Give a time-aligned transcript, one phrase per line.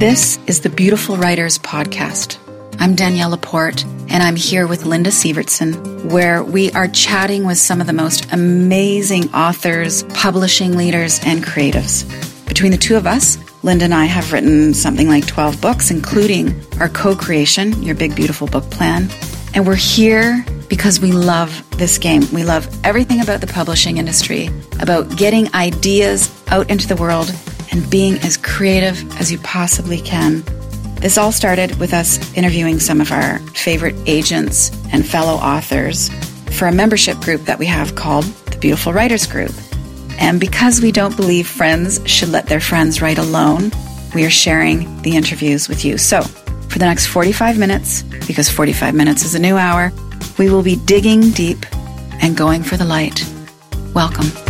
[0.00, 2.38] This is the Beautiful Writers Podcast.
[2.78, 7.82] I'm Danielle Laporte, and I'm here with Linda Sivertsen, where we are chatting with some
[7.82, 12.08] of the most amazing authors, publishing leaders, and creatives.
[12.48, 16.58] Between the two of us, Linda and I have written something like 12 books, including
[16.80, 19.10] our co creation, Your Big Beautiful Book Plan.
[19.52, 22.22] And we're here because we love this game.
[22.32, 24.48] We love everything about the publishing industry,
[24.80, 27.34] about getting ideas out into the world
[27.70, 30.42] and being as creative as you possibly can.
[30.96, 36.10] This all started with us interviewing some of our favorite agents and fellow authors
[36.50, 39.52] for a membership group that we have called the Beautiful Writers Group.
[40.18, 43.70] And because we don't believe friends should let their friends write alone,
[44.14, 45.96] we are sharing the interviews with you.
[45.96, 49.92] So, for the next 45 minutes, because 45 minutes is a new hour,
[50.38, 51.64] we will be digging deep
[52.20, 53.24] and going for the light.
[53.94, 54.49] Welcome.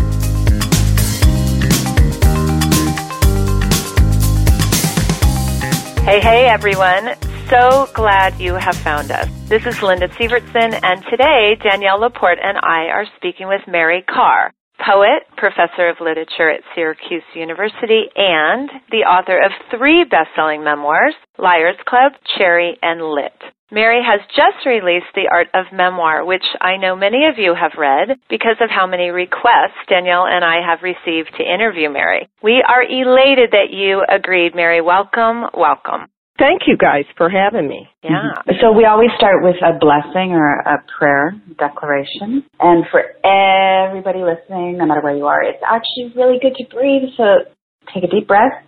[6.10, 7.14] Hey, hey, everyone.
[7.46, 9.28] So glad you have found us.
[9.48, 14.50] This is Linda Sivertsen, and today Danielle Laporte and I are speaking with Mary Karr,
[14.84, 21.78] poet, professor of literature at Syracuse University, and the author of three best-selling memoirs, Liars
[21.86, 23.38] Club, Cherry, and Lit.
[23.70, 27.78] Mary has just released The Art of Memoir, which I know many of you have
[27.78, 32.28] read because of how many requests Danielle and I have received to interview Mary.
[32.42, 34.80] We are elated that you agreed, Mary.
[34.80, 36.10] Welcome, welcome.
[36.36, 37.86] Thank you guys for having me.
[38.02, 38.42] Yeah.
[38.60, 42.42] So we always start with a blessing or a prayer declaration.
[42.58, 47.06] And for everybody listening, no matter where you are, it's actually really good to breathe.
[47.16, 47.46] So
[47.94, 48.66] take a deep breath.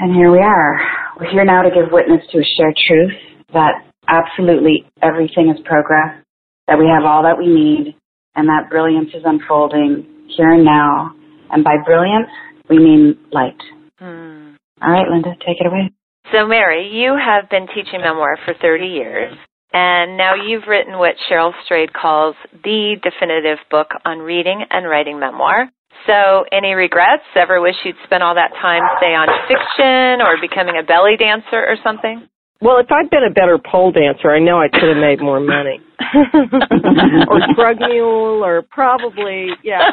[0.00, 0.80] And here we are.
[1.20, 6.22] We're here now to give witness to a shared truth that absolutely everything is progress,
[6.68, 7.96] that we have all that we need,
[8.36, 11.14] and that brilliance is unfolding here and now.
[11.50, 12.30] And by brilliance,
[12.68, 13.60] we mean light.
[13.98, 14.54] Hmm.
[14.82, 15.90] All right, Linda, take it away.
[16.32, 19.36] So, Mary, you have been teaching memoir for 30 years,
[19.72, 22.34] and now you've written what Cheryl Strayed calls
[22.64, 25.70] the definitive book on reading and writing memoir.
[26.06, 27.22] So, any regrets?
[27.36, 31.60] Ever wish you'd spent all that time, say, on fiction or becoming a belly dancer
[31.60, 32.26] or something?
[32.60, 35.40] Well, if I'd been a better pole dancer, I know I could have made more
[35.40, 35.80] money.
[37.28, 39.90] or drug mule, or probably, yeah.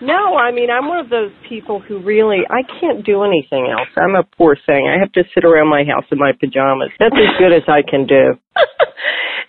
[0.00, 3.88] No, I mean, I'm one of those people who really, I can't do anything else.
[3.96, 4.88] I'm a poor thing.
[4.88, 6.90] I have to sit around my house in my pajamas.
[6.98, 8.34] That's as good as I can do.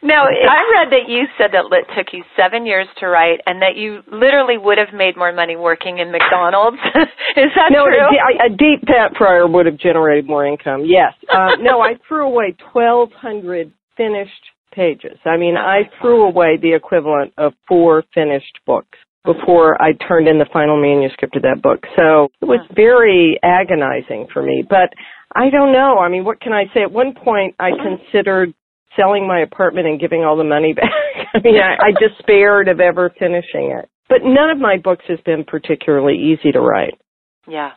[0.04, 3.62] now, I read that you said that Lit took you seven years to write and
[3.62, 6.78] that you literally would have made more money working in McDonald's.
[7.38, 7.98] Is that no, true?
[7.98, 11.14] A, a deep Pat Fryer would have generated more income, yes.
[11.32, 14.32] Uh, no, I threw away 1,200 finished
[14.74, 15.18] pages.
[15.26, 20.38] I mean, I threw away the equivalent of four finished books before I turned in
[20.38, 21.86] the final manuscript of that book.
[21.96, 24.66] So it was very agonizing for me.
[24.68, 24.90] But
[25.34, 26.00] I don't know.
[26.00, 26.82] I mean, what can I say?
[26.82, 28.54] At one point, I considered
[28.96, 30.90] selling my apartment and giving all the money back.
[31.34, 33.90] I mean, I, I despaired of ever finishing it.
[34.10, 37.00] But none of my books has been particularly easy to write.
[37.48, 37.72] Yeah.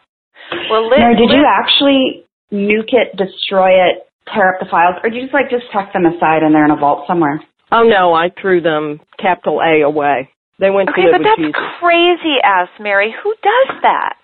[0.70, 4.96] Well, Lit, Mary, did Lit- you actually nuke it, destroy it, tear up the files,
[5.02, 7.40] or did you just like just tuck them aside and they're in a vault somewhere?
[7.72, 10.28] Oh no, I threw them capital A away.
[10.58, 11.78] They went Okay, to live but with that's Jesus.
[11.80, 13.14] crazy ass, Mary.
[13.22, 14.16] Who does that?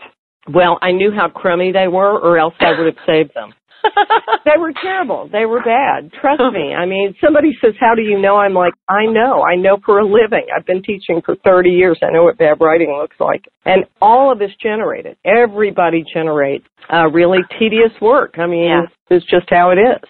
[0.53, 3.53] Well, I knew how crummy they were, or else I would have saved them.
[4.45, 5.29] they were terrible.
[5.31, 6.11] They were bad.
[6.21, 6.75] Trust me.
[6.75, 9.43] I mean, somebody says, "How do you know?" I'm like, "I know.
[9.43, 10.47] I know for a living.
[10.55, 11.99] I've been teaching for 30 years.
[12.03, 15.17] I know what bad writing looks like." And all of us generated.
[15.25, 18.35] Everybody generates uh, really tedious work.
[18.39, 18.83] I mean, Yeah.
[19.17, 20.09] it's just how it is.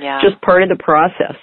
[0.00, 0.20] yeah.
[0.22, 1.36] Just part of the process.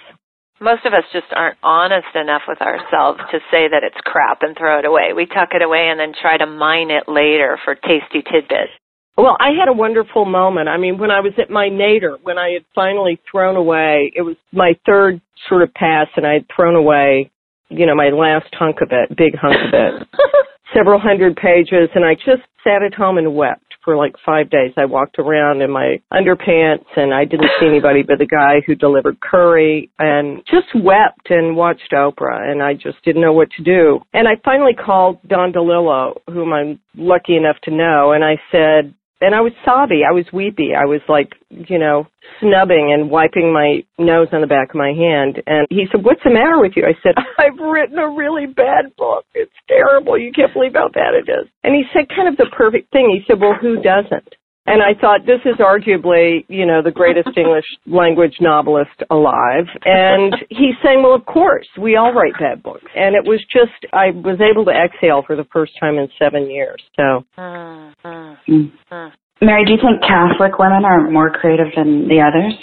[0.58, 4.56] Most of us just aren't honest enough with ourselves to say that it's crap and
[4.56, 5.12] throw it away.
[5.14, 8.72] We tuck it away and then try to mine it later for tasty tidbits.
[9.16, 10.68] Well, I had a wonderful moment.
[10.68, 14.22] I mean, when I was at my nadir, when I had finally thrown away, it
[14.22, 17.30] was my third sort of pass, and I had thrown away,
[17.70, 20.08] you know, my last hunk of it, big hunk of it,
[20.74, 24.72] several hundred pages, and I just sat at home and wept for like five days.
[24.76, 28.74] I walked around in my underpants, and I didn't see anybody but the guy who
[28.74, 33.62] delivered curry, and just wept and watched Oprah, and I just didn't know what to
[33.62, 34.00] do.
[34.12, 38.92] And I finally called Don DeLillo, whom I'm lucky enough to know, and I said,
[39.20, 40.02] and I was sobby.
[40.08, 40.70] I was weepy.
[40.76, 42.06] I was like, you know,
[42.40, 45.42] snubbing and wiping my nose on the back of my hand.
[45.46, 46.84] And he said, what's the matter with you?
[46.84, 49.24] I said, I've written a really bad book.
[49.34, 50.18] It's terrible.
[50.18, 51.48] You can't believe how bad it is.
[51.64, 53.08] And he said kind of the perfect thing.
[53.10, 54.34] He said, well, who doesn't?
[54.66, 59.66] And I thought this is arguably, you know, the greatest English language novelist alive.
[59.84, 62.84] And he's saying, well, of course, we all write bad books.
[62.96, 66.50] And it was just, I was able to exhale for the first time in seven
[66.50, 66.82] years.
[66.96, 68.72] So Mm, mm, Mm.
[68.90, 69.12] mm.
[69.42, 72.54] Mary, do you think Catholic women are more creative than the others?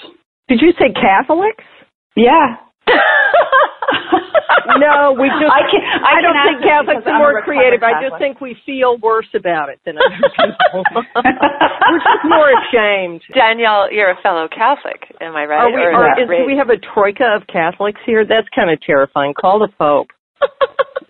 [0.48, 1.64] Did you say Catholics?
[2.16, 2.58] Yeah.
[4.80, 5.52] no, we just.
[5.52, 7.84] I, can, I, I don't think Catholics are more creative.
[7.84, 10.84] I just think we feel worse about it than other people.
[10.94, 13.22] We're just more ashamed.
[13.34, 15.68] Danielle, you're a fellow Catholic, am I right?
[15.68, 18.26] Are we, Or are, is is, do we have a troika of Catholics here?
[18.26, 19.34] That's kind of terrifying.
[19.40, 20.08] Call the Pope.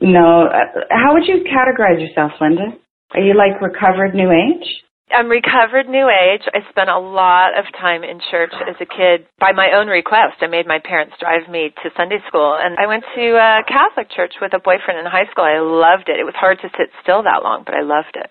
[0.02, 0.48] No.
[0.52, 2.76] uh, How would you categorize yourself, Linda?
[3.14, 4.66] Are you like recovered New Age?
[5.14, 6.42] I'm recovered New Age.
[6.54, 10.42] I spent a lot of time in church as a kid by my own request.
[10.42, 14.10] I made my parents drive me to Sunday school, and I went to a Catholic
[14.10, 15.46] church with a boyfriend in high school.
[15.46, 16.20] I loved it.
[16.20, 18.30] It was hard to sit still that long, but I loved it.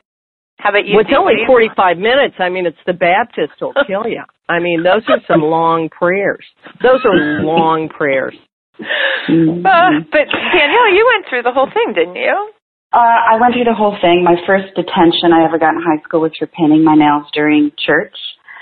[0.59, 0.95] How about you?
[0.97, 2.35] Well, it's only What do you- 45 minutes.
[2.39, 4.23] I mean, it's the Baptist will kill you.
[4.49, 6.45] I mean, those are some long prayers.
[6.83, 8.35] Those are long prayers.
[9.29, 12.51] Uh, but Danielle, you went through the whole thing, didn't you?
[12.93, 14.21] Uh, I went through the whole thing.
[14.23, 17.73] My first detention I ever got in high school was for painting my nails during
[17.81, 18.13] church.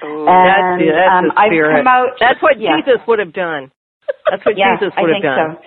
[0.07, 1.77] Ooh, That's, And, the, that's um, the I've spirit.
[1.83, 2.11] come out.
[2.23, 2.79] That's what yeah.
[2.79, 3.71] Jesus would have done.
[4.31, 5.59] That's what Yeah, Jesus I would have think done.
[5.59, 5.67] so.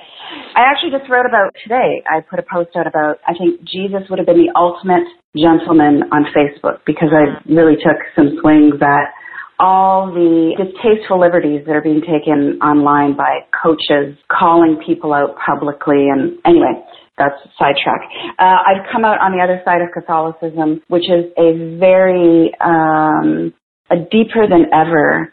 [0.56, 2.01] I actually just wrote about today.
[2.07, 3.19] I put a post out about.
[3.27, 5.06] I think Jesus would have been the ultimate
[5.36, 9.12] gentleman on Facebook because I really took some swings at
[9.60, 16.10] all the distasteful liberties that are being taken online by coaches calling people out publicly.
[16.10, 16.74] And anyway,
[17.18, 18.01] that's sidetrack.
[18.39, 23.54] Uh, I've come out on the other side of Catholicism, which is a very um,
[23.92, 25.31] a deeper than ever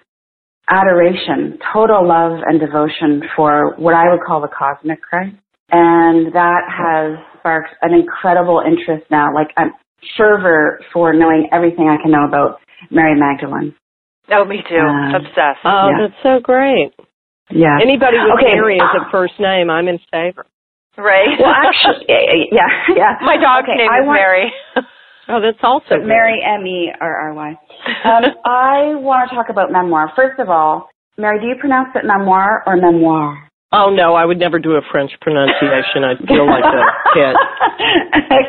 [0.70, 5.34] adoration, total love and devotion for what I would call the cosmic Christ.
[5.72, 9.64] And that has sparked an incredible interest now, like a
[10.16, 12.60] fervor for knowing everything I can know about
[12.90, 13.74] Mary Magdalene.
[14.32, 14.76] Oh, me too.
[14.78, 15.58] Um, Obsessed.
[15.64, 16.06] Oh, Yeah.
[16.08, 16.92] that's so great.
[17.50, 17.78] Yeah.
[17.82, 18.54] Anybody with Okay.
[18.54, 20.46] Mary as a first name, I'm in favor.
[20.98, 21.28] Right?
[21.38, 22.06] well, actually,
[22.52, 22.66] yeah,
[22.96, 23.16] yeah.
[23.22, 24.52] my dog's Okay, name I is want- Mary.
[25.32, 26.06] Oh, that's also good.
[26.08, 27.50] Mary M E R R Y.
[28.02, 30.10] Um, I want to talk about memoir.
[30.16, 30.88] First of all,
[31.18, 33.38] Mary, do you pronounce it memoir or memoir?
[33.70, 36.02] Oh no, I would never do a French pronunciation.
[36.02, 36.82] I'd feel like a
[37.14, 37.36] kid.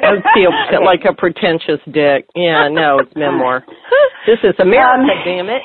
[0.02, 0.50] I'd feel
[0.84, 2.26] like a pretentious dick.
[2.34, 3.64] Yeah, no, it's memoir.
[4.26, 5.62] This is America, Um, damn it.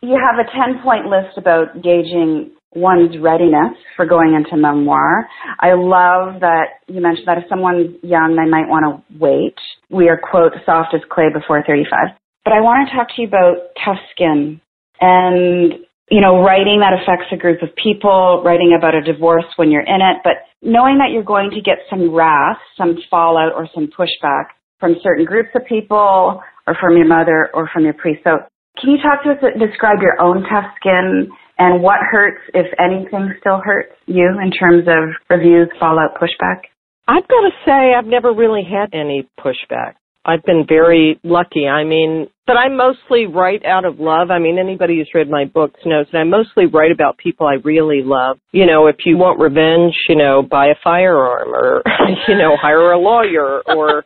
[0.00, 5.28] You have a 10 point list about gauging one's readiness for going into memoir.
[5.60, 9.54] I love that you mentioned that if someone's young, they might want to wait.
[9.90, 12.16] We are, quote, soft as clay before 35.
[12.44, 14.60] But I want to talk to you about tough skin
[15.00, 15.74] and,
[16.10, 19.86] you know, writing that affects a group of people, writing about a divorce when you're
[19.86, 23.88] in it, but knowing that you're going to get some wrath, some fallout, or some
[23.88, 28.20] pushback from certain groups of people or from your mother or from your priest.
[28.24, 28.38] So
[28.80, 32.66] can you talk to us, and describe your own tough skin and what hurts, if
[32.78, 36.62] anything still hurts you in terms of reviews, fallout, pushback?
[37.06, 39.94] I've got to say, I've never really had any pushback.
[40.26, 41.68] I've been very lucky.
[41.68, 44.30] I mean, but I mostly write out of love.
[44.30, 47.56] I mean, anybody who's read my books knows that I mostly write about people I
[47.62, 48.38] really love.
[48.52, 51.82] You know, if you want revenge, you know, buy a firearm or,
[52.28, 54.04] you know, hire a lawyer or,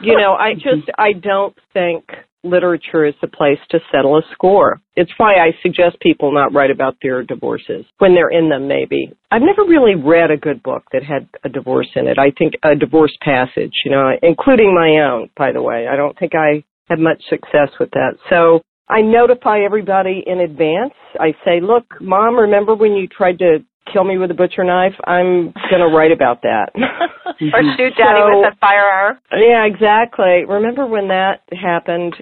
[0.00, 2.04] you know, I just, I don't think
[2.44, 4.80] literature is the place to settle a score.
[4.96, 9.12] It's why I suggest people not write about their divorces when they're in them, maybe.
[9.30, 12.18] I've never really read a good book that had a divorce in it.
[12.18, 15.86] I think a divorce passage, you know, including my own, by the way.
[15.88, 18.14] I don't think I had much success with that.
[18.30, 20.94] So I notify everybody in advance.
[21.20, 23.58] I say, look, mom, remember when you tried to
[23.92, 24.94] kill me with a butcher knife?
[25.04, 26.70] I'm going to write about that.
[26.76, 27.76] or mm-hmm.
[27.76, 29.18] shoot daddy So- with a firearm.
[29.32, 30.44] Yeah, exactly.
[30.46, 32.14] Remember when that happened?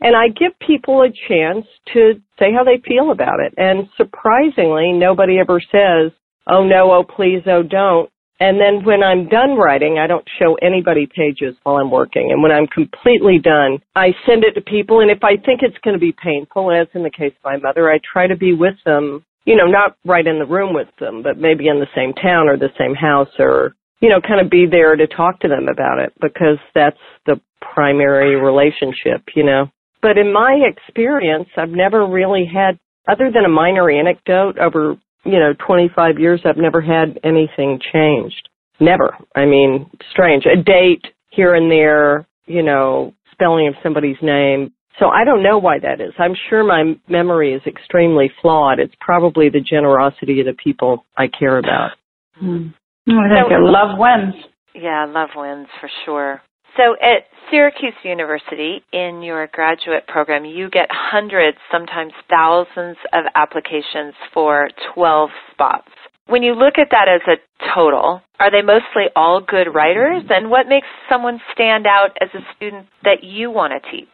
[0.00, 3.54] And I give people a chance to say how they feel about it.
[3.56, 6.12] And surprisingly, nobody ever says,
[6.48, 8.10] oh no, oh please, oh don't.
[8.42, 12.32] And then when I'm done writing, I don't show anybody pages while I'm working.
[12.32, 14.98] And when I'm completely done, I send it to people.
[14.98, 17.56] And if I think it's going to be painful, as in the case of my
[17.56, 20.88] mother, I try to be with them, you know, not right in the room with
[21.00, 24.40] them, but maybe in the same town or the same house or you know, kind
[24.40, 29.44] of be there to talk to them about it because that's the primary relationship, you
[29.44, 29.70] know.
[30.02, 35.38] But in my experience, I've never really had, other than a minor anecdote over, you
[35.38, 38.48] know, 25 years, I've never had anything changed.
[38.80, 39.16] Never.
[39.36, 40.44] I mean, strange.
[40.46, 44.72] A date here and there, you know, spelling of somebody's name.
[44.98, 46.12] So I don't know why that is.
[46.18, 48.78] I'm sure my memory is extremely flawed.
[48.78, 51.92] It's probably the generosity of the people I care about.
[52.38, 52.68] Hmm.
[53.08, 54.34] Oh, I think So- love wins.
[54.74, 56.40] Yeah, love wins for sure.
[56.76, 64.14] So at Syracuse University, in your graduate program, you get hundreds, sometimes thousands of applications
[64.32, 65.90] for 12 spots.
[66.28, 67.36] When you look at that as a
[67.74, 70.22] total, are they mostly all good writers?
[70.30, 74.08] And what makes someone stand out as a student that you want to teach?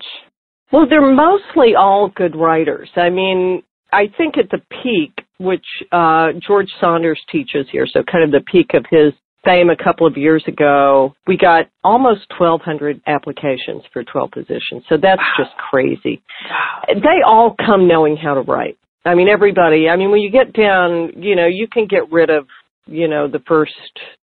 [0.72, 2.90] Well, they're mostly all good writers.
[2.96, 8.24] I mean, I think at the peak, which uh, George Saunders teaches here, so kind
[8.24, 9.12] of the peak of his
[9.44, 14.82] fame a couple of years ago, we got almost 1,200 applications for 12 positions.
[14.88, 15.44] So that's wow.
[15.44, 16.22] just crazy.
[16.50, 16.82] Wow.
[16.94, 18.76] They all come knowing how to write.
[19.06, 22.28] I mean, everybody, I mean, when you get down, you know, you can get rid
[22.28, 22.46] of,
[22.86, 23.72] you know, the first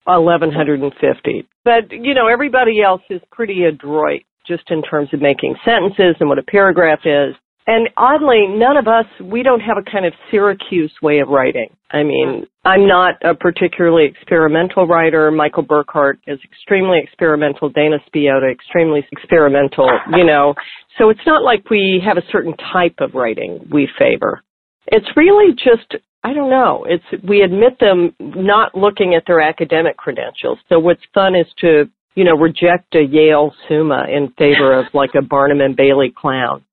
[0.04, 1.48] 1,150.
[1.64, 6.28] But, you know, everybody else is pretty adroit just in terms of making sentences and
[6.28, 7.34] what a paragraph is.
[7.68, 11.68] And oddly, none of us, we don't have a kind of Syracuse way of writing.
[11.90, 15.30] I mean, I'm not a particularly experimental writer.
[15.30, 17.68] Michael Burkard is extremely experimental.
[17.68, 20.54] Dana Spiotta, extremely experimental, you know.
[20.96, 24.42] So it's not like we have a certain type of writing we favor.
[24.86, 29.98] It's really just, I don't know, it's, we admit them not looking at their academic
[29.98, 30.58] credentials.
[30.70, 35.10] So what's fun is to, you know, reject a Yale Summa in favor of like
[35.16, 36.64] a Barnum and Bailey clown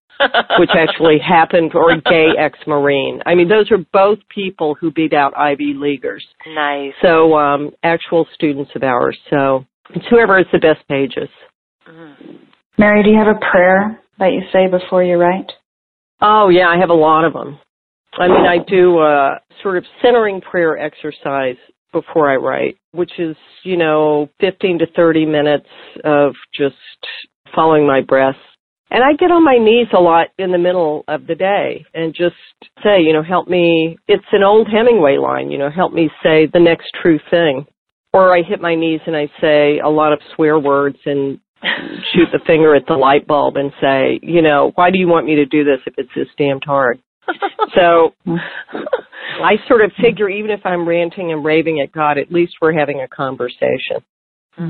[0.58, 3.22] which actually happened, or a gay ex-marine.
[3.25, 6.25] I mean, those are both people who beat out Ivy Leaguers.
[6.48, 6.94] Nice.
[7.02, 9.18] So, um, actual students of ours.
[9.30, 11.28] So, it's whoever has the best pages.
[11.86, 12.36] Mm-hmm.
[12.78, 15.52] Mary, do you have a prayer that you say before you write?
[16.22, 17.60] Oh, yeah, I have a lot of them.
[18.18, 21.58] I mean, I do a sort of centering prayer exercise
[21.96, 25.70] before I write, which is, you know, 15 to 30 minutes
[26.04, 26.75] of just
[27.56, 28.36] following my breath
[28.92, 32.14] and I get on my knees a lot in the middle of the day and
[32.14, 32.36] just
[32.84, 33.98] say, you know, help me.
[34.08, 37.66] It's an old Hemingway line, you know, help me say the next true thing.
[38.14, 41.40] Or I hit my knees and I say a lot of swear words and
[42.14, 45.25] shoot the finger at the light bulb and say, you know, why do you want
[45.25, 47.02] me to do this if it's this damned hard?
[47.75, 48.13] so
[49.41, 52.77] I sort of figure even if I'm ranting and raving at God, at least we're
[52.77, 54.03] having a conversation.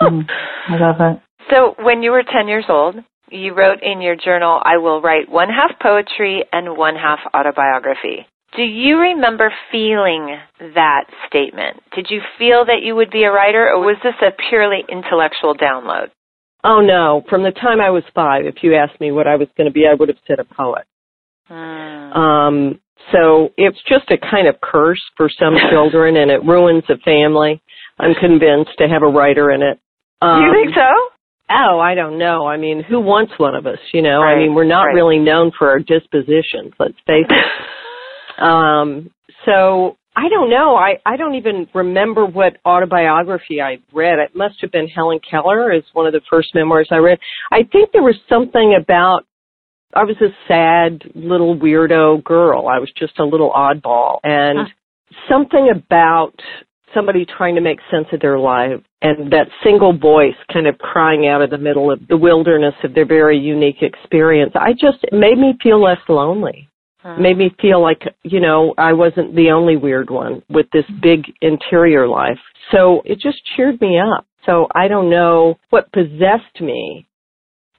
[0.00, 0.74] Mm-hmm.
[0.74, 1.22] I love it.
[1.50, 2.96] So when you were 10 years old,
[3.30, 8.26] you wrote in your journal, I will write one half poetry and one half autobiography.
[8.56, 10.36] Do you remember feeling
[10.74, 11.80] that statement?
[11.94, 15.54] Did you feel that you would be a writer, or was this a purely intellectual
[15.54, 16.10] download?
[16.62, 17.24] Oh no.
[17.28, 19.72] From the time I was five, if you asked me what I was going to
[19.72, 20.84] be, I would have said a poet.
[21.50, 22.16] Mm.
[22.16, 22.80] Um,
[23.12, 27.62] so it's just a kind of curse for some children, and it ruins a family.
[27.98, 29.78] I'm convinced to have a writer in it.
[30.20, 30.90] Um, Do you think so?
[31.50, 32.46] Oh, I don't know.
[32.46, 34.20] I mean, who wants one of us, you know?
[34.20, 34.94] Right, I mean, we're not right.
[34.94, 38.42] really known for our dispositions, let's face it.
[38.42, 39.10] um,
[39.44, 40.74] so I don't know.
[40.76, 44.18] I, I don't even remember what autobiography I read.
[44.20, 47.18] It must have been Helen Keller as one of the first memoirs I read.
[47.52, 49.26] I think there was something about
[49.94, 52.68] I was a sad little weirdo girl.
[52.68, 55.24] I was just a little oddball and huh.
[55.28, 56.34] something about
[56.92, 61.26] somebody trying to make sense of their life and that single voice kind of crying
[61.26, 64.52] out of the middle of the wilderness of their very unique experience.
[64.54, 66.68] I just it made me feel less lonely.
[66.98, 67.18] Huh.
[67.18, 71.24] Made me feel like, you know, I wasn't the only weird one with this big
[71.42, 72.38] interior life.
[72.72, 74.26] So it just cheered me up.
[74.46, 77.06] So I don't know what possessed me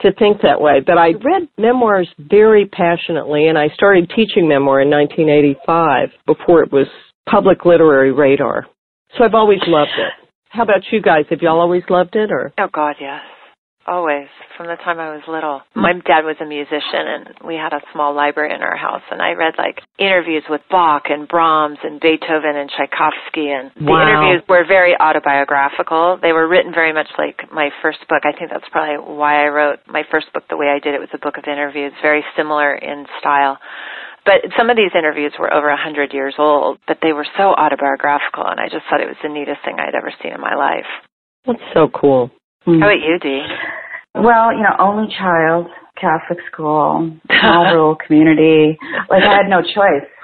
[0.02, 4.82] to think that way, but I read memoirs very passionately and I started teaching memoir
[4.82, 6.88] in 1985 before it was
[7.30, 8.68] public literary radar.
[9.18, 10.28] So I've always loved it.
[10.50, 11.26] How about you guys?
[11.30, 12.54] Have y'all always loved it or?
[12.58, 13.22] Oh God, yes.
[13.88, 14.28] Always.
[14.58, 15.62] From the time I was little.
[15.76, 19.22] My dad was a musician and we had a small library in our house and
[19.22, 24.02] I read like interviews with Bach and Brahms and Beethoven and Tchaikovsky and wow.
[24.02, 26.18] the interviews were very autobiographical.
[26.20, 28.26] They were written very much like my first book.
[28.26, 30.96] I think that's probably why I wrote my first book the way I did.
[30.96, 33.60] It was a book of interviews, very similar in style.
[34.26, 37.54] But some of these interviews were over a hundred years old, but they were so
[37.54, 40.56] autobiographical, and I just thought it was the neatest thing I'd ever seen in my
[40.56, 40.90] life.
[41.46, 42.32] That's so cool.
[42.68, 42.80] Mm.
[42.80, 43.46] How about you, Dee?
[44.16, 45.68] Well, you know, only child,
[46.00, 48.78] Catholic school, small rural community.
[49.10, 50.08] Like I had no choice.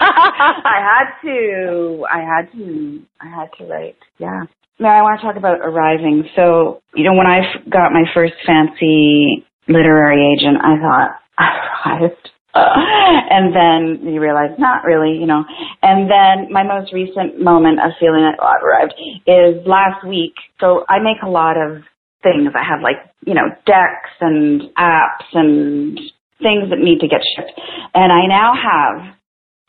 [0.00, 2.06] I had to.
[2.10, 3.02] I had to.
[3.20, 3.96] I had to write.
[4.18, 4.44] Yeah.
[4.78, 6.24] Now I want to talk about arriving.
[6.34, 7.40] So, you know, when I
[7.70, 12.30] got my first fancy literary agent, I thought I arrived.
[12.54, 15.44] and then you realize not really, you know.
[15.82, 18.94] And then my most recent moment of feeling like oh, I've arrived
[19.26, 20.34] is last week.
[20.60, 21.82] So I make a lot of
[22.22, 22.52] things.
[22.54, 25.98] I have like, you know, decks and apps and
[26.42, 27.52] things that need to get shipped.
[27.94, 29.14] And I now have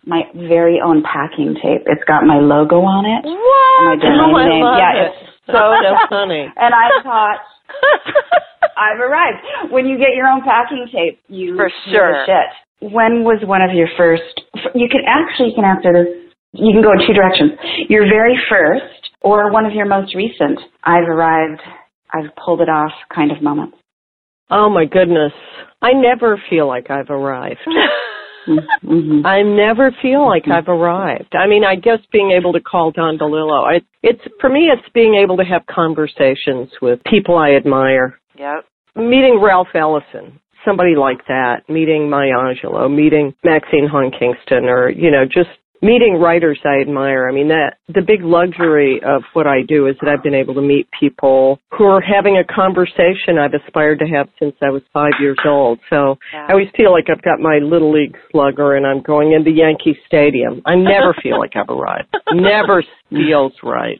[0.05, 1.83] my very own packing tape.
[1.85, 3.23] It's got my logo on it.
[3.23, 3.79] What?
[3.87, 4.65] my domain oh, name.
[4.75, 5.11] yeah, it.
[5.15, 6.51] it's so, so funny.
[6.55, 7.39] And I thought
[8.77, 9.71] I've arrived.
[9.71, 12.25] When you get your own packing tape, you for sure.
[12.25, 12.51] shit
[12.91, 14.41] when was one of your first?
[14.75, 16.07] You can actually you can answer this.
[16.51, 17.51] You can go in two directions.
[17.89, 20.59] Your very first, or one of your most recent.
[20.83, 21.61] I've arrived.
[22.13, 22.91] I've pulled it off.
[23.13, 23.77] Kind of moments.
[24.51, 25.31] Oh my goodness.
[25.81, 27.59] I never feel like I've arrived.
[28.47, 29.25] Mm-hmm.
[29.25, 31.35] I never feel like I've arrived.
[31.35, 34.87] I mean, I guess being able to call Don DeLillo, I, it's for me, it's
[34.93, 38.19] being able to have conversations with people I admire.
[38.37, 38.65] Yep.
[38.95, 41.67] Meeting Ralph Ellison, somebody like that.
[41.69, 45.49] Meeting Maya Angelou, meeting Maxine Hong Kingston, or you know, just
[45.83, 47.27] meeting writers I admire.
[47.27, 50.55] I mean, that the big luxury of what I do is that I've been able
[50.55, 54.81] to meet people who are having a conversation I've aspired to have since I was
[54.93, 55.79] five years old.
[55.89, 56.47] So Yeah.
[56.47, 59.97] I always feel like I've got my little league slugger and I'm going into Yankee
[60.07, 60.61] Stadium.
[60.65, 62.15] I never feel like I've arrived.
[62.31, 63.99] Never feels right.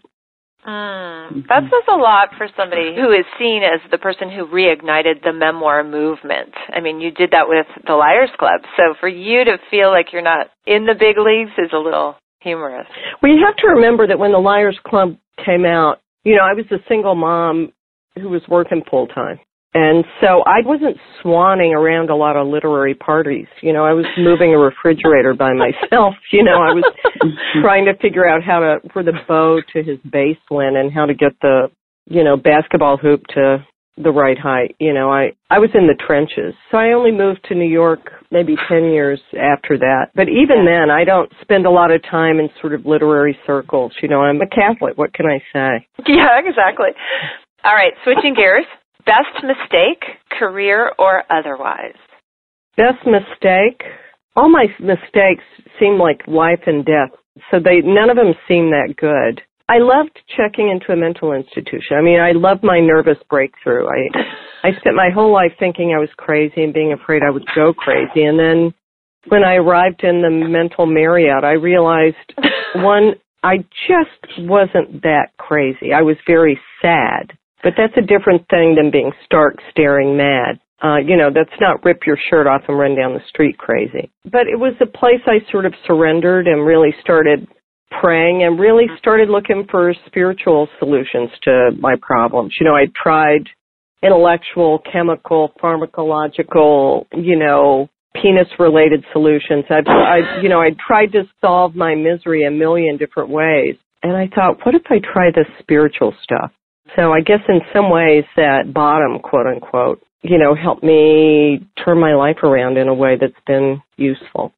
[0.67, 5.21] Mm, that says a lot for somebody who is seen as the person who reignited
[5.23, 6.53] the memoir movement.
[6.73, 8.61] I mean, you did that with the Liars Club.
[8.77, 12.15] So for you to feel like you're not in the big leagues is a little
[12.39, 12.87] humorous.
[13.21, 16.53] Well, you have to remember that when the Liars Club came out, you know, I
[16.53, 17.73] was a single mom
[18.15, 19.39] who was working full time.
[19.73, 23.47] And so I wasn't swanning around a lot of literary parties.
[23.61, 26.15] You know, I was moving a refrigerator by myself.
[26.31, 26.83] You know, I was
[27.61, 31.05] trying to figure out how to, where the bow to his base went and how
[31.05, 31.67] to get the,
[32.05, 33.63] you know, basketball hoop to
[33.97, 34.75] the right height.
[34.79, 36.55] You know, I, I was in the trenches.
[36.71, 37.99] So I only moved to New York
[38.31, 40.07] maybe 10 years after that.
[40.15, 43.93] But even then, I don't spend a lot of time in sort of literary circles.
[44.01, 44.97] You know, I'm a Catholic.
[44.97, 45.87] What can I say?
[46.07, 46.89] Yeah, exactly.
[47.63, 48.65] All right, switching gears.
[49.05, 50.03] Best mistake,
[50.39, 51.95] career or otherwise?
[52.77, 53.83] Best mistake?
[54.35, 55.43] All my mistakes
[55.79, 57.11] seem like life and death.
[57.51, 59.41] So they, none of them seem that good.
[59.69, 61.97] I loved checking into a mental institution.
[61.97, 63.87] I mean, I loved my nervous breakthrough.
[63.87, 67.45] I, I spent my whole life thinking I was crazy and being afraid I would
[67.55, 68.23] go crazy.
[68.23, 68.73] And then
[69.27, 72.15] when I arrived in the mental Marriott, I realized
[72.75, 73.57] one, I
[73.87, 75.93] just wasn't that crazy.
[75.93, 77.37] I was very sad.
[77.63, 80.59] But that's a different thing than being stark, staring mad.
[80.83, 84.11] Uh, you know, that's not rip your shirt off and run down the street crazy.
[84.25, 87.47] But it was a place I sort of surrendered and really started
[88.01, 92.53] praying and really started looking for spiritual solutions to my problems.
[92.59, 93.47] You know, I tried
[94.03, 99.63] intellectual, chemical, pharmacological, you know, penis related solutions.
[99.69, 103.75] I've, I, you know, I tried to solve my misery a million different ways.
[104.03, 106.51] And I thought, what if I try this spiritual stuff?
[106.95, 111.99] So I guess in some ways that bottom, quote unquote, you know, helped me turn
[111.99, 114.53] my life around in a way that's been useful.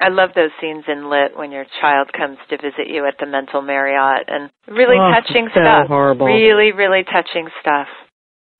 [0.00, 3.26] I love those scenes in Lit when your child comes to visit you at the
[3.26, 5.88] mental Marriott and really Oh, touching so stuff.
[5.88, 6.24] horrible.
[6.26, 7.86] Really, really touching stuff.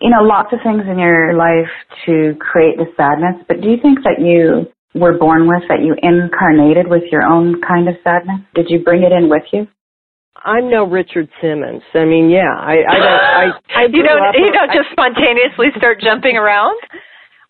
[0.03, 1.71] You know, lots of things in your life
[2.07, 4.69] to create the sadness, but do you think that you
[5.01, 8.41] were born with, that you incarnated with your own kind of sadness?
[8.55, 9.67] Did you bring it in with you?
[10.45, 11.83] I'm no Richard Simmons.
[11.95, 13.45] I mean, yeah, I, I don't, I,
[13.77, 16.79] I you don't you don't I- just spontaneously start jumping around?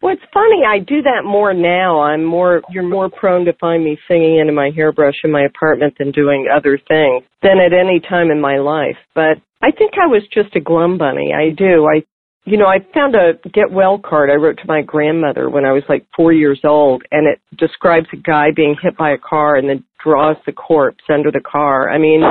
[0.03, 0.65] Well, it's funny.
[0.67, 2.01] I do that more now.
[2.01, 5.95] I'm more, you're more prone to find me singing into my hairbrush in my apartment
[5.99, 8.97] than doing other things than at any time in my life.
[9.15, 11.35] But I think I was just a glum bunny.
[11.35, 11.85] I do.
[11.87, 12.03] I,
[12.47, 15.73] you know, I found a get well card I wrote to my grandmother when I
[15.73, 19.57] was like four years old and it describes a guy being hit by a car
[19.57, 21.91] and then draws the corpse under the car.
[21.91, 22.23] I mean,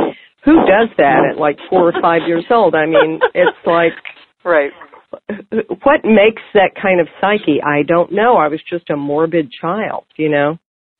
[0.43, 2.75] who does that at like four or five years old?
[2.75, 3.93] I mean, it's like,
[4.43, 4.71] Right.
[5.83, 7.61] what makes that kind of psyche?
[7.61, 8.37] I don't know.
[8.37, 10.57] I was just a morbid child, you know.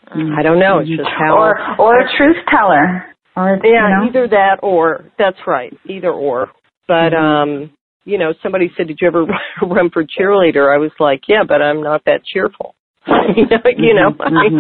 [0.08, 0.38] Mm-hmm.
[0.38, 0.80] I don't know.
[0.80, 1.38] It's just how.
[1.38, 3.06] Or, or a truth teller.
[3.36, 4.10] Or, yeah, you know?
[4.10, 6.50] either that or that's right, either or.
[6.88, 7.24] But mm-hmm.
[7.24, 7.72] um,
[8.04, 9.26] you know, somebody said, "Did you ever
[9.62, 12.76] run for cheerleader?" I was like, "Yeah, but I'm not that cheerful."
[13.08, 14.12] you know, you know.
[14.12, 14.22] Mm-hmm.
[14.22, 14.60] I mean,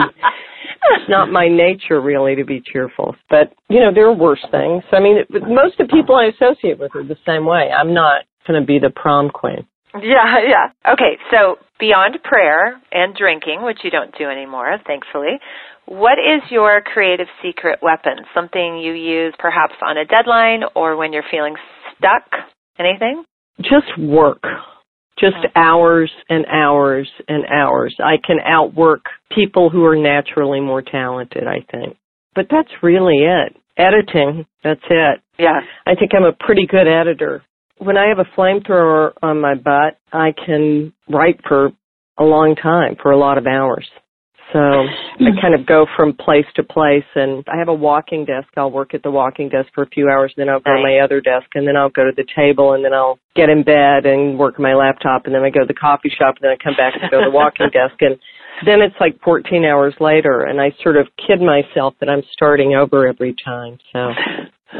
[0.91, 3.15] it's not my nature really to be cheerful.
[3.29, 4.83] But you know, there are worse things.
[4.91, 7.69] I mean, it, most of the people I associate with are the same way.
[7.71, 9.65] I'm not going to be the prom queen.
[9.95, 10.93] Yeah, yeah.
[10.93, 15.39] Okay, so beyond prayer and drinking, which you don't do anymore, thankfully,
[15.85, 18.25] what is your creative secret weapon?
[18.35, 21.55] Something you use perhaps on a deadline or when you're feeling
[21.97, 22.23] stuck?
[22.77, 23.23] Anything?
[23.61, 24.43] just work
[25.19, 25.47] just uh-huh.
[25.55, 27.95] hours and hours and hours.
[27.99, 29.05] I can outwork
[29.35, 31.97] people who are naturally more talented i think.
[32.35, 33.55] But that's really it.
[33.77, 35.21] Editing that's it.
[35.37, 35.59] Yeah.
[35.85, 37.43] i think i'm a pretty good editor.
[37.77, 41.69] When i have a flamethrower on my butt i can write for
[42.17, 43.87] a long time for a lot of hours
[44.53, 48.47] so I kind of go from place to place and I have a walking desk.
[48.57, 50.99] I'll work at the walking desk for a few hours then I'll go to my
[50.99, 54.05] other desk and then I'll go to the table and then I'll get in bed
[54.05, 56.51] and work on my laptop and then I go to the coffee shop and then
[56.51, 58.17] I come back and go to the walking desk and
[58.65, 62.75] then it's like 14 hours later and I sort of kid myself that I'm starting
[62.75, 63.77] over every time.
[63.93, 64.11] So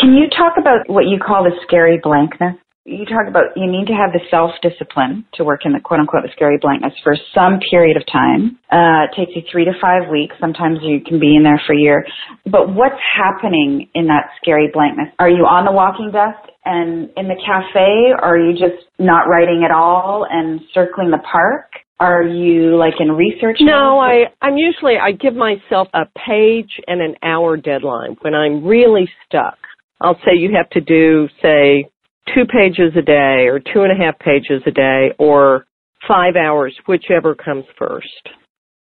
[0.00, 2.56] Can you talk about what you call the scary blankness?
[2.84, 6.00] You talk about you need to have the self discipline to work in the quote
[6.00, 8.58] unquote the scary blankness for some period of time.
[8.72, 10.34] Uh, it takes you three to five weeks.
[10.40, 12.04] Sometimes you can be in there for a year.
[12.44, 15.08] But what's happening in that scary blankness?
[15.20, 18.18] Are you on the walking desk and in the cafe?
[18.18, 21.70] Or are you just not writing at all and circling the park?
[22.00, 23.58] Are you like in research?
[23.60, 24.00] No.
[24.00, 29.08] I I'm usually I give myself a page and an hour deadline when I'm really
[29.24, 29.56] stuck.
[30.00, 31.91] I'll say you have to do say
[32.34, 35.66] two pages a day or two and a half pages a day or
[36.06, 38.28] five hours, whichever comes first.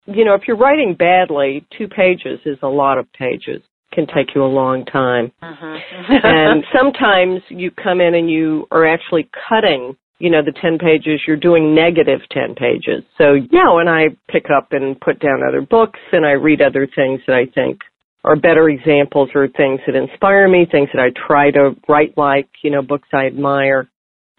[0.07, 3.63] You know, if you're writing badly, two pages is a lot of pages.
[3.93, 5.33] Can take you a long time.
[5.43, 6.27] Mm-hmm.
[6.27, 11.21] and sometimes you come in and you are actually cutting, you know, the 10 pages,
[11.27, 13.03] you're doing negative 10 pages.
[13.17, 16.87] So, yeah, when I pick up and put down other books and I read other
[16.95, 17.81] things that I think
[18.29, 22.49] are better examples or things that inspire me, things that I try to write like,
[22.63, 23.89] you know, books I admire.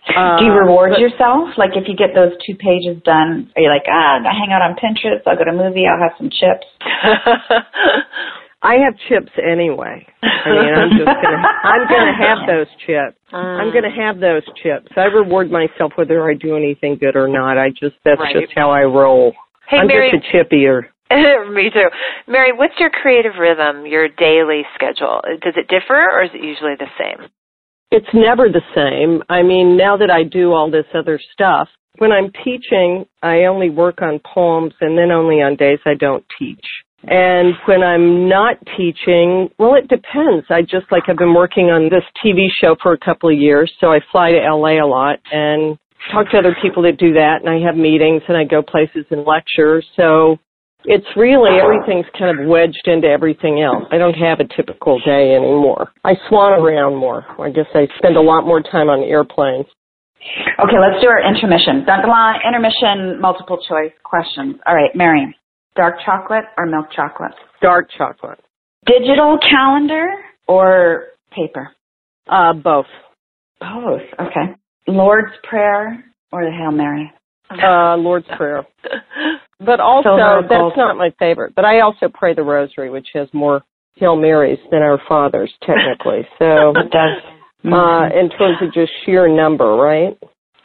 [0.08, 0.14] Do
[0.46, 1.50] you Uh, reward but- yourself?
[1.58, 4.62] Like if you get those two pages done, are you like, ah, I hang out
[4.62, 6.66] on Pinterest, I'll go to a movie, I'll have some chips.
[8.62, 10.06] I have chips anyway.
[10.22, 13.16] I mean, I'm just gonna, I'm gonna have those chips.
[13.32, 14.88] I'm gonna have those chips.
[14.98, 17.58] I reward myself whether I do anything good or not.
[17.58, 18.36] I just, that's Right.
[18.36, 19.34] just how I roll.
[19.70, 20.12] Hey, I'm Mary.
[20.12, 20.90] just a chip eater.
[21.50, 21.90] Me too.
[22.28, 25.22] Mary, what's your creative rhythm, your daily schedule?
[25.42, 27.30] Does it differ or is it usually the same?
[27.92, 29.24] It's never the same.
[29.30, 31.68] I mean, now that I do all this other stuff,
[31.98, 36.24] when I'm teaching, I only work on poems and then only on days I don't
[36.38, 36.66] teach.
[37.04, 40.46] And when I'm not teaching, well, it depends.
[40.50, 43.72] I just like I've been working on this TV show for a couple of years,
[43.80, 45.78] so I fly to LA a lot and
[46.12, 49.06] talk to other people that do that, and I have meetings and I go places
[49.12, 49.82] and lecture.
[49.96, 50.38] So
[50.86, 53.84] it's really everything's kind of wedged into everything else.
[53.92, 55.92] I don't have a typical day anymore.
[56.04, 57.26] I swan around more.
[57.40, 59.66] I guess I spend a lot more time on airplanes.
[60.60, 61.86] Okay, let's do our intermission.
[61.86, 64.56] Dun, dun, dun, intermission, multiple choice questions.
[64.66, 65.36] All right, Mary,
[65.76, 67.32] dark chocolate or milk chocolate?
[67.62, 68.40] Dark chocolate.
[68.86, 70.06] Digital calendar
[70.48, 71.72] or paper?
[72.28, 72.86] Uh, both.
[73.60, 74.02] Both.
[74.20, 74.56] Okay.
[74.88, 77.12] Lord's Prayer or the Hail Mary?
[77.52, 78.66] Uh, Lord's Prayer.
[79.60, 80.74] But also, Silver that's gold?
[80.78, 81.54] not my favorite.
[81.56, 83.62] But I also pray the Rosary, which has more
[83.96, 86.28] Hail Marys than our Fathers, technically.
[86.40, 87.22] So, It does.
[87.66, 90.18] uh, in terms of just sheer number, right?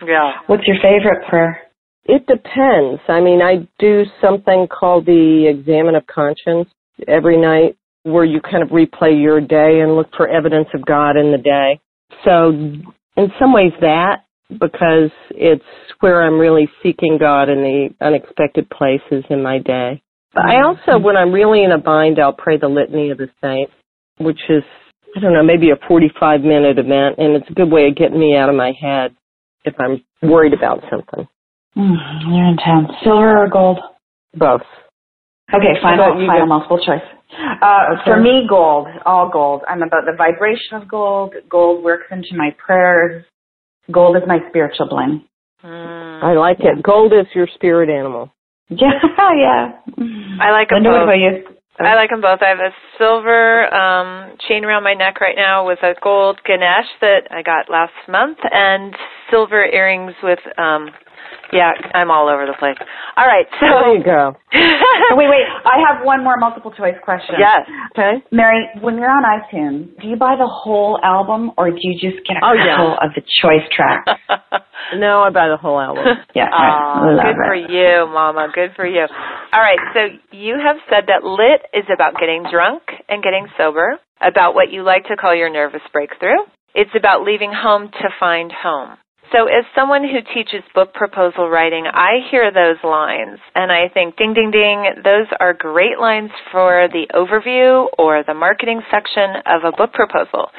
[0.06, 0.32] yeah.
[0.46, 1.60] What's your favorite prayer?
[2.06, 3.00] It depends.
[3.08, 6.68] I mean, I do something called the Examen of Conscience
[7.08, 11.16] every night where you kind of replay your day and look for evidence of God
[11.16, 11.80] in the day.
[12.24, 14.24] So, in some ways, that
[14.58, 15.64] because it's
[16.00, 20.02] where I'm really seeking God in the unexpected places in my day.
[20.34, 23.28] But I also, when I'm really in a bind, I'll pray the Litany of the
[23.40, 23.72] Saints,
[24.18, 24.64] which is,
[25.16, 28.18] I don't know, maybe a 45 minute event, and it's a good way of getting
[28.18, 29.14] me out of my head
[29.64, 31.28] if I'm worried about something.
[31.76, 31.96] Mm,
[32.28, 32.96] you're intense.
[33.02, 33.78] Silver or gold?
[34.34, 34.62] Both.
[35.52, 37.02] Okay, final, you, final multiple choice.
[37.62, 39.62] Uh, For me, gold, all gold.
[39.68, 41.34] I'm about the vibration of gold.
[41.48, 43.24] Gold works into my prayers.
[43.92, 45.22] Gold is my spiritual blend.
[45.64, 46.22] Mm.
[46.22, 46.82] I like it.
[46.82, 48.30] Gold is your spirit animal.
[48.70, 48.90] Yeah,
[49.36, 49.72] yeah.
[50.40, 51.04] I like 'em Linda, what both.
[51.04, 51.44] about you?
[51.80, 52.40] I like them both.
[52.40, 56.86] I have a silver um, chain around my neck right now with a gold Ganesh
[57.02, 58.96] that I got last month, and
[59.30, 60.38] silver earrings with.
[60.56, 60.88] um
[61.54, 62.74] Yeah, I'm all over the place.
[63.16, 64.34] All right, so There you go.
[64.34, 65.46] Oh, wait, wait.
[65.64, 67.36] I have one more multiple choice question.
[67.38, 67.62] yes.
[67.94, 68.18] Okay.
[68.32, 72.26] Mary, when you're on iTunes, do you buy the whole album or do you just
[72.26, 72.74] get a Oh, yeah.
[72.76, 74.10] couple of the choice tracks?
[74.96, 76.04] No, I buy the whole album.
[76.34, 76.44] Yeah.
[76.52, 78.48] Aw, love good for you, Mama.
[78.54, 79.06] Good for you.
[79.52, 80.00] All right, so
[80.36, 84.82] you have said that lit is about getting drunk and getting sober, about what you
[84.82, 86.44] like to call your nervous breakthrough.
[86.74, 88.98] It's about leaving home to find home.
[89.32, 94.16] So as someone who teaches book proposal writing, I hear those lines and I think
[94.16, 99.64] ding ding ding, those are great lines for the overview or the marketing section of
[99.64, 100.50] a book proposal.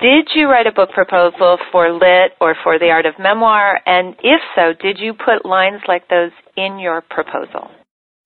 [0.00, 3.80] Did you write a book proposal for lit or for the art of memoir?
[3.86, 7.70] And if so, did you put lines like those in your proposal?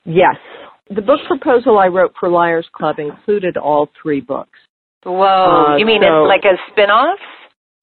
[0.05, 0.37] Yes.
[0.89, 4.59] The book proposal I wrote for Liars Club included all three books.
[5.05, 7.19] Whoa, Uh, you mean so- it's like a spin-off?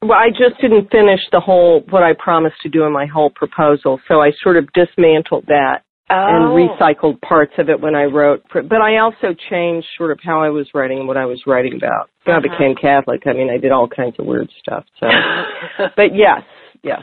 [0.04, 3.30] Well, I just didn't finish the whole, what I promised to do in my whole
[3.30, 6.54] proposal, so I sort of dismantled that and Oh.
[6.54, 8.44] recycled parts of it when I wrote.
[8.54, 11.76] But I also changed sort of how I was writing and what I was writing
[11.76, 12.10] about.
[12.26, 12.50] When I Uh-huh.
[12.50, 14.86] became Catholic, I mean, I did all kinds of weird stuff.
[15.00, 15.08] So,
[15.96, 16.44] but yes,
[16.84, 17.02] yes.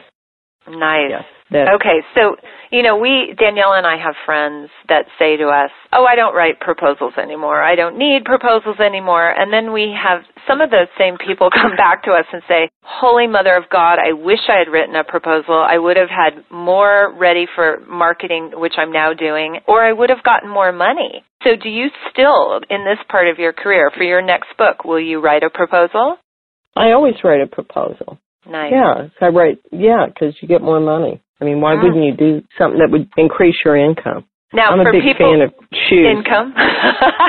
[0.69, 1.11] Nice.
[1.11, 2.37] Yes, that- Okay, so
[2.71, 6.35] you know, we Danielle and I have friends that say to us, "Oh, I don't
[6.35, 7.63] write proposals anymore.
[7.63, 11.75] I don't need proposals anymore." And then we have some of those same people come
[11.77, 15.05] back to us and say, "Holy Mother of God, I wish I had written a
[15.05, 15.55] proposal.
[15.55, 20.11] I would have had more ready for marketing, which I'm now doing, or I would
[20.11, 24.05] have gotten more money." So, do you still in this part of your career for
[24.05, 26.19] your next book, will you write a proposal?
[26.77, 28.19] I always write a proposal.
[28.47, 28.73] Nice.
[28.73, 29.59] Yeah, I write.
[29.73, 31.21] Yeah, because you get more money.
[31.41, 34.25] I mean, why wouldn't you do something that would increase your income?
[34.53, 35.55] Now, I'm a for big people fan of
[35.89, 36.07] shoes.
[36.11, 36.53] income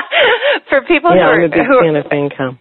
[0.68, 2.58] for people yeah, who I'm are a big who are, fan of income.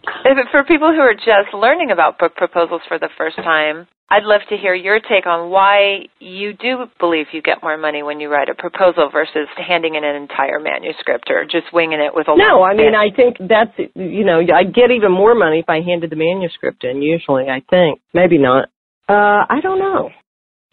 [0.51, 4.41] For people who are just learning about book proposals for the first time, I'd love
[4.49, 8.29] to hear your take on why you do believe you get more money when you
[8.29, 12.35] write a proposal versus handing in an entire manuscript or just winging it with a
[12.37, 12.93] No, I mean.
[12.93, 16.83] I think that's you know, I get even more money if I handed the manuscript
[16.83, 17.01] in.
[17.01, 18.69] Usually, I think maybe not.
[19.09, 20.11] Uh, I don't know.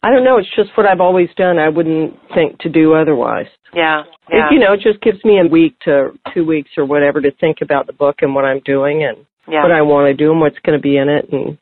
[0.02, 0.38] I don't know.
[0.38, 1.58] It's just what I've always done.
[1.58, 3.48] I wouldn't think to do otherwise.
[3.74, 7.20] yeah, It, you know, it just gives me a week to two weeks or whatever
[7.20, 10.14] to think about the book and what I'm doing and yeah, what I want to
[10.14, 11.58] do and what's going to be in it and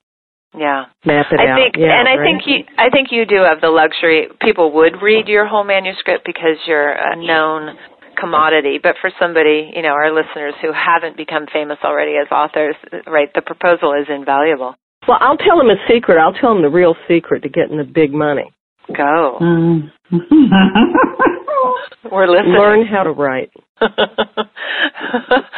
[0.55, 0.85] yeah.
[1.05, 1.57] map it I out.
[1.57, 2.27] think, yeah, and I right?
[2.27, 4.29] think you, I think you do have the luxury.
[4.40, 7.79] People would read your whole manuscript because you're a known
[8.18, 8.81] commodity.
[8.83, 13.29] But for somebody, you know, our listeners who haven't become famous already as authors, right,
[13.35, 14.75] the proposal is invaluable.
[15.09, 16.19] Well, I'll tell them a secret.
[16.19, 18.53] I'll tell them the real secret to getting the big money.
[18.97, 19.38] Go.
[19.40, 19.90] Mm.
[22.11, 22.53] We're listening.
[22.53, 23.51] Learn how to write.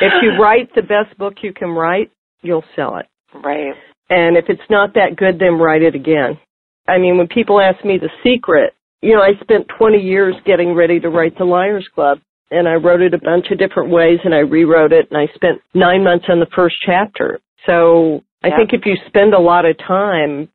[0.01, 2.11] If you write the best book you can write,
[2.43, 3.07] you'll sell it.
[3.35, 3.75] right.
[4.11, 6.39] And if it's not that good, then write it again.
[6.87, 10.75] I mean, when people ask me the secret, you know, I spent 20 years getting
[10.75, 12.19] ready to write The Liars Club.
[12.51, 15.27] And I wrote it a bunch of different ways and I rewrote it and I
[15.35, 17.41] spent nine months on the first chapter.
[17.67, 20.49] So I think if you spend a lot of time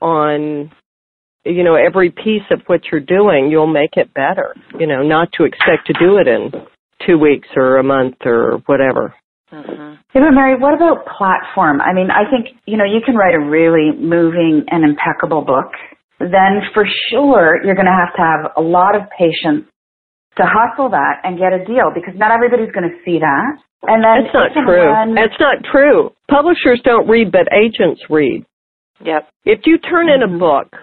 [0.00, 0.70] on,
[1.44, 4.54] you know, every piece of what you're doing, you'll make it better.
[4.78, 6.52] You know, not to expect to do it in
[7.06, 9.14] two weeks or a month or whatever.
[9.48, 11.80] hmm Yeah, but Mary, what about platform?
[11.80, 15.72] I mean, I think, you know, you can write a really moving and impeccable book.
[16.20, 19.64] Then for sure, you're going to have to have a lot of patience
[20.40, 23.52] to hustle that and get a deal because not everybody's going to see that.
[23.86, 24.90] And then That's not true.
[24.92, 26.12] when- That's not true.
[26.28, 28.44] Publishers don't read, but agents read.
[29.04, 29.28] Yep.
[29.44, 30.38] If you turn in a Mhm.
[30.38, 30.76] book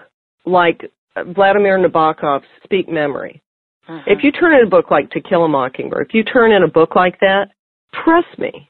[0.44, 3.40] like Vladimir Nabokov's Speak Memory,
[3.88, 4.02] Mhm.
[4.06, 6.62] if you turn in a book like To Kill a Mockingbird, if you turn in
[6.62, 7.50] a book like that,
[7.92, 8.68] trust me,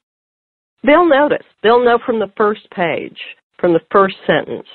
[0.83, 1.45] they'll notice.
[1.63, 3.19] They'll know from the first page,
[3.57, 4.67] from the first sentence,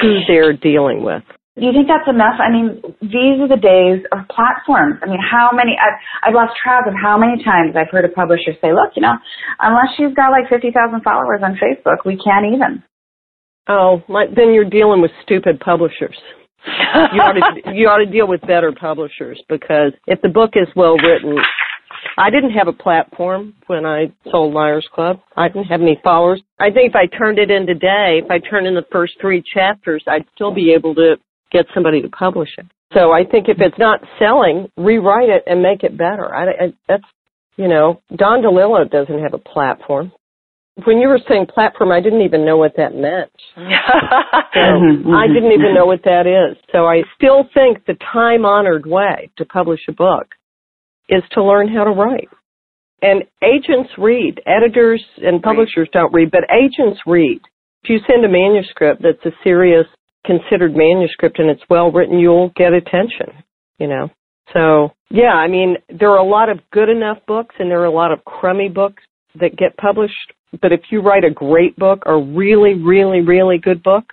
[0.00, 1.24] who they're dealing with.
[1.58, 2.38] Do you think that's enough?
[2.38, 5.02] I mean, these are the days of platforms.
[5.02, 8.12] I mean, how many, I've, I've lost track of how many times I've heard a
[8.14, 9.18] publisher say, look, you know,
[9.60, 10.70] unless she's got like 50,000
[11.02, 12.82] followers on Facebook, we can't even.
[13.68, 16.16] Oh, my, then you're dealing with stupid publishers.
[16.66, 20.66] you ought to you ought to deal with better publishers because if the book is
[20.74, 21.38] well written
[22.16, 25.20] I didn't have a platform when I sold Liars Club.
[25.36, 26.42] I didn't have any followers.
[26.58, 29.42] I think if I turned it in today, if I turned in the first three
[29.54, 31.16] chapters, I'd still be able to
[31.50, 32.66] get somebody to publish it.
[32.94, 36.34] So I think if it's not selling, rewrite it and make it better.
[36.34, 37.04] I, I that's
[37.58, 40.12] you know, Don DeLillo doesn't have a platform.
[40.84, 43.32] When you were saying platform, I didn't even know what that meant.
[44.54, 46.56] So Mhm, mhm, I didn't even know what that is.
[46.72, 50.26] So I still think the time honored way to publish a book
[51.08, 52.28] is to learn how to write.
[53.02, 54.40] And agents read.
[54.46, 57.40] Editors and publishers don't read, but agents read.
[57.84, 59.86] If you send a manuscript that's a serious,
[60.28, 63.32] considered manuscript and it's well written, you'll get attention,
[63.78, 64.10] you know.
[64.52, 67.86] So, yeah, I mean, there are a lot of good enough books and there are
[67.86, 69.02] a lot of crummy books
[69.40, 70.32] that get published.
[70.60, 74.04] But if you write a great book, a really, really, really good book,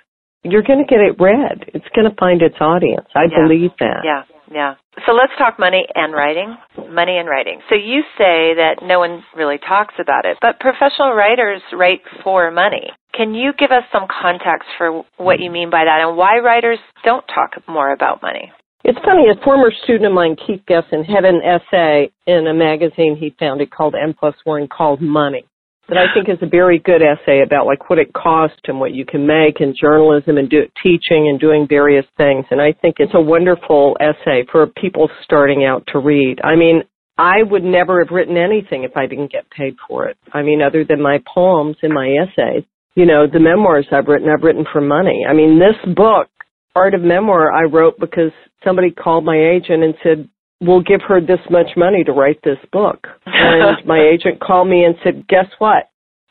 [0.43, 1.65] you're going to get it read.
[1.73, 3.08] It's going to find its audience.
[3.15, 3.43] I Yeah.
[3.43, 4.01] believe that.
[4.04, 4.75] Yeah, yeah.
[5.05, 6.55] So let's talk money and writing.
[6.89, 7.62] Money and writing.
[7.69, 12.51] So you say that no one really talks about it, but professional writers write for
[12.51, 12.89] money.
[13.13, 16.79] Can you give us some context for what you mean by that and why writers
[17.03, 18.51] don't talk more about money?
[18.84, 23.17] It's funny, a former student of mine, Keith Gessen, had an essay in a magazine
[23.19, 25.45] he founded called n plus one called Money.
[25.88, 28.93] That I think is a very good essay about like what it costs and what
[28.93, 32.45] you can make in journalism and do, teaching and doing various things.
[32.50, 36.39] And I think it's a wonderful essay for people starting out to read.
[36.43, 36.82] I mean,
[37.17, 40.17] I would never have written anything if I didn't get paid for it.
[40.34, 42.63] I mean, other than my poems and my essays,
[42.95, 45.24] you know, the memoirs I've written, I've written for money.
[45.30, 46.28] I mean, this book,
[46.76, 48.32] Art of Memoir, I wrote because
[48.63, 50.30] somebody called my agent and said,
[50.62, 53.08] we'll give her this much money to write this book.
[53.26, 55.89] And my agent called me and said, guess what?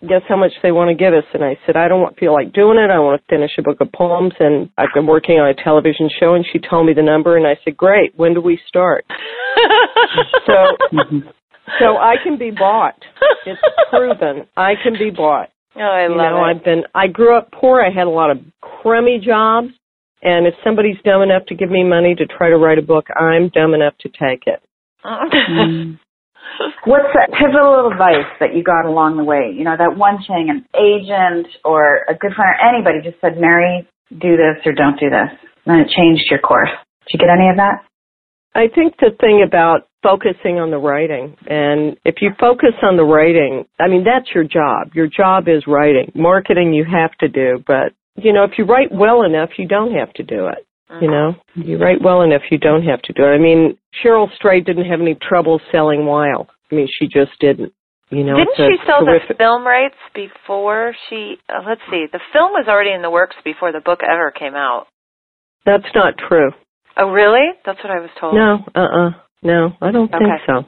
[0.08, 1.24] guess how much they want to give us?
[1.32, 2.90] And I said, I don't want, to feel like doing it.
[2.90, 6.08] I want to finish a book of poems and I've been working on a television
[6.20, 9.04] show and she told me the number and I said, great, when do we start?
[10.46, 10.52] so,
[10.92, 11.28] mm-hmm.
[11.78, 12.98] so I can be bought.
[13.46, 13.60] It's
[13.90, 14.46] proven.
[14.56, 15.50] I can be bought.
[15.76, 16.56] Oh, I you love know, it.
[16.56, 17.82] I've been, I grew up poor.
[17.82, 19.68] I had a lot of crummy jobs.
[20.24, 23.06] And if somebody's dumb enough to give me money to try to write a book,
[23.14, 24.62] I'm dumb enough to take it.
[25.04, 26.00] Mm.
[26.84, 29.52] What's that pivotal advice that you got along the way?
[29.54, 33.40] You know, that one thing an agent or a good friend or anybody just said,
[33.40, 35.32] Mary, do this or don't do this.
[35.64, 36.72] And then it changed your course.
[37.06, 37.84] Did you get any of that?
[38.54, 43.04] I think the thing about focusing on the writing, and if you focus on the
[43.04, 44.94] writing, I mean, that's your job.
[44.94, 46.12] Your job is writing.
[46.14, 49.92] Marketing you have to do, but, you know, if you write well enough, you don't
[49.94, 50.66] have to do it.
[51.00, 53.34] You know, you write well enough, you don't have to do it.
[53.34, 56.48] I mean, Cheryl Strayed didn't have any trouble selling Wild.
[56.70, 57.72] I mean, she just didn't.
[58.10, 61.36] You know, Didn't she sell terrific- the film rights before she?
[61.48, 62.06] Uh, let's see.
[62.12, 64.86] The film was already in the works before the book ever came out.
[65.66, 66.52] That's not true.
[66.96, 67.48] Oh, really?
[67.64, 68.34] That's what I was told.
[68.34, 69.10] No, uh-uh.
[69.42, 70.64] No, I don't think so.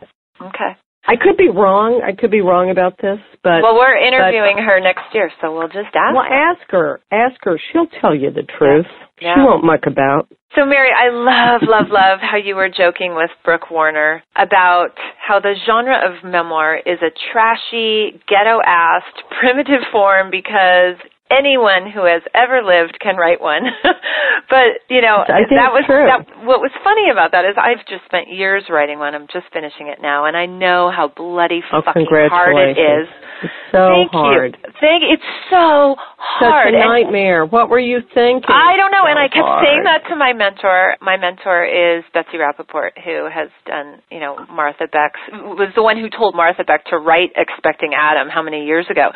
[0.46, 0.76] Okay.
[1.06, 2.02] I could be wrong.
[2.04, 5.68] I could be wrong about this, but well, we're interviewing her next year, so we'll
[5.68, 6.14] just ask.
[6.14, 6.50] well, her.
[6.50, 7.00] ask her.
[7.12, 7.58] Ask her.
[7.72, 8.86] She'll tell you the truth.
[9.20, 9.34] Yeah.
[9.34, 10.28] She won't muck about.
[10.54, 15.38] So, Mary, I love, love, love how you were joking with Brooke Warner about how
[15.38, 20.96] the genre of memoir is a trashy, ghetto-assed, primitive form because
[21.30, 23.62] anyone who has ever lived can write one.
[24.50, 26.06] but, you know, that was true.
[26.06, 29.14] that what was funny about that is I've just spent years writing one.
[29.14, 33.08] I'm just finishing it now and I know how bloody Oh, fucking hard it is.
[33.72, 34.56] so Thank hard.
[34.62, 34.72] you.
[34.80, 35.96] Thank it's so
[36.38, 36.74] Such hard.
[36.74, 37.44] a And- nightmare.
[37.46, 38.44] What were you thinking?
[38.48, 39.64] I don't know, So and I kept hard.
[39.64, 40.96] saying that to my mentor.
[41.00, 45.96] My mentor is Betsy Rapoport, who has done, you know, Martha Beck's, was the one
[45.96, 49.10] who told Martha Beck to write Expecting Adam how many years ago.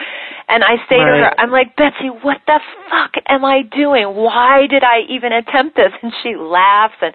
[0.48, 2.58] And I say to her, I'm like, Betsy, what the
[2.90, 4.14] fuck am I doing?
[4.14, 5.92] Why did I even attempt this?
[6.02, 7.14] And she laughs and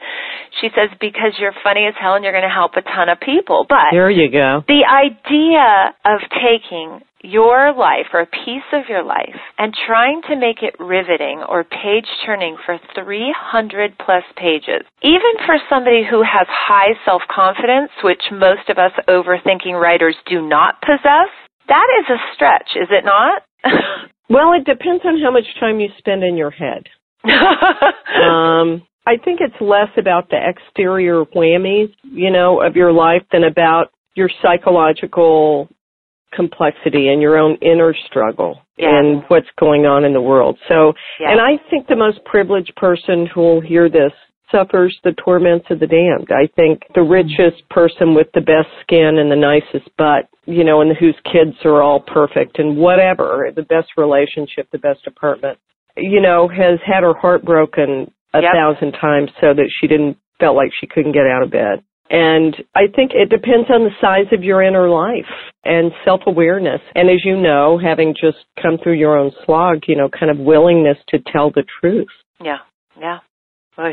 [0.61, 3.19] she says, because you're funny as hell and you're going to help a ton of
[3.19, 3.65] people.
[3.67, 4.63] But There you go.
[4.67, 7.01] the idea of taking
[7.35, 11.65] your life or a piece of your life and trying to make it riveting or
[11.65, 18.23] page turning for 300 plus pages, even for somebody who has high self confidence, which
[18.31, 21.27] most of us overthinking writers do not possess,
[21.67, 23.43] that is a stretch, is it not?
[24.29, 26.83] Well, it depends on how much time you spend in your head.
[27.25, 33.43] um, I think it's less about the exterior whammies, you know, of your life than
[33.43, 35.69] about your psychological
[36.35, 38.97] complexity and your own inner struggle Yeah.
[38.97, 40.57] and what's going on in the world.
[40.67, 41.31] So, Yeah.
[41.31, 44.11] and I think the most privileged person who will hear this
[44.51, 46.31] suffers the torments of the damned.
[46.31, 47.11] I think the mm-hmm.
[47.11, 51.55] richest person with the best skin and the nicest butt, you know, and whose kids
[51.65, 55.57] are all perfect and whatever, the best relationship, the best apartment,
[55.97, 58.53] you know, has had her heart broken a Yep.
[58.53, 61.81] thousand times so that she didn't felt like she couldn't get out of bed.
[62.09, 65.25] And I think it depends on the size of your inner life
[65.63, 66.81] and self-awareness.
[66.93, 70.37] And as you know, having just come through your own slog, you know, kind of
[70.37, 72.07] willingness to tell the truth.
[72.41, 72.57] yeah,
[72.99, 73.19] yeah.
[73.79, 73.91] Oy.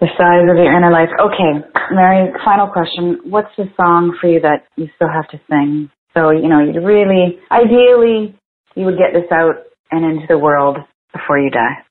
[0.00, 1.08] The size of your inner life.
[1.18, 3.18] Okay, Mary, final question.
[3.24, 5.90] What's the song for you that you still have to sing?
[6.14, 8.36] So, you know, you'd really, ideally,
[8.76, 9.56] you would get this out
[9.90, 10.78] and into the world
[11.12, 11.82] before you die.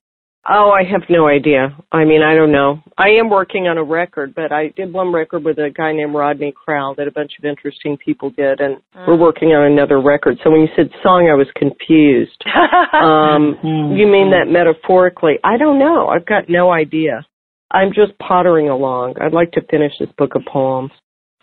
[0.50, 1.76] Oh, I have no idea.
[1.92, 2.82] I mean, I don't know.
[2.96, 6.14] I am working on a record, but I did one record with a guy named
[6.14, 10.38] Rodney Crowell that a bunch of interesting people did, and we're working on another record.
[10.42, 12.42] So when you said song, I was confused.
[12.98, 15.34] Um, you mean that metaphorically?
[15.44, 16.08] I don't know.
[16.08, 17.24] I've got no idea.
[17.70, 19.16] I'm just pottering along.
[19.20, 20.90] I'd like to finish this book of poems.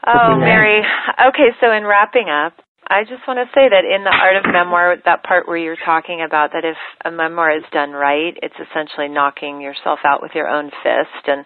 [0.05, 0.35] Oh.
[0.37, 0.81] Mary.
[1.29, 2.53] Okay, so in wrapping up,
[2.87, 5.77] I just want to say that in the art of memoir, that part where you're
[5.85, 10.31] talking about that if a memoir is done right, it's essentially knocking yourself out with
[10.35, 11.45] your own fist and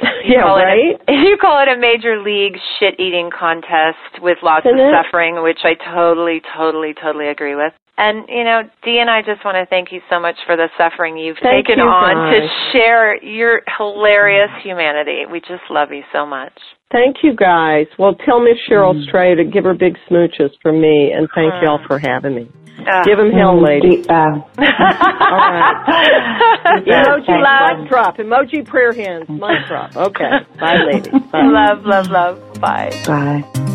[0.26, 0.96] you yeah, call it a- right?
[1.08, 4.92] you call it a major league shit eating contest with lots Isn't of it?
[4.92, 7.72] suffering, which I totally, totally, totally agree with.
[7.98, 10.68] And you know, Dee and I just want to thank you so much for the
[10.78, 15.24] suffering you've Thank taken you, on to share your hilarious humanity.
[15.30, 16.52] We just love you so much.
[16.92, 17.86] Thank you, guys.
[17.98, 21.62] Well, tell Miss Cheryl Strayed to give her big smooches from me, and thank Mm.
[21.62, 22.48] y'all for having me.
[22.90, 23.96] Uh, Give him hell, lady.
[23.96, 24.46] Deep bow.
[24.58, 26.82] All right.
[26.86, 27.80] Emoji Thanks.
[27.82, 28.16] mic drop.
[28.16, 29.28] Emoji prayer hands.
[29.28, 29.94] Mic drop.
[29.94, 30.30] Okay.
[30.58, 31.12] Bye, ladies.
[31.32, 31.42] Bye.
[31.44, 32.60] love, love, love.
[32.60, 32.90] Bye.
[33.06, 33.66] Bye.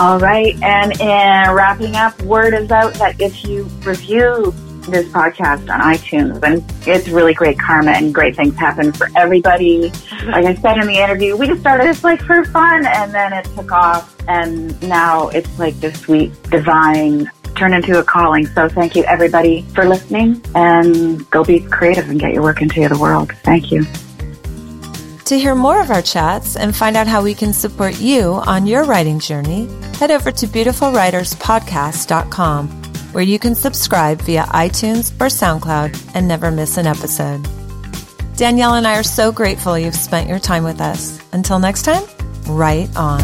[0.00, 4.50] All right, and in wrapping up, word is out that if you review
[4.88, 9.92] this podcast on iTunes, and it's really great karma and great things happen for everybody.
[10.24, 13.34] Like I said in the interview, we just started this like for fun, and then
[13.34, 18.46] it took off, and now it's like this sweet, divine turn into a calling.
[18.46, 22.88] So thank you everybody for listening and go be creative and get your work into
[22.88, 23.32] the world.
[23.42, 23.84] Thank you.
[25.30, 28.66] To hear more of our chats and find out how we can support you on
[28.66, 32.68] your writing journey, head over to beautifulwriterspodcast.com
[33.12, 37.46] where you can subscribe via iTunes or SoundCloud and never miss an episode.
[38.36, 41.20] Danielle and I are so grateful you've spent your time with us.
[41.32, 42.02] Until next time,
[42.48, 43.20] write on.